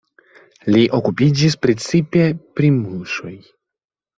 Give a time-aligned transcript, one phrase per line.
[0.75, 2.25] Li okupiĝis precipe
[2.61, 3.37] pri muŝoj.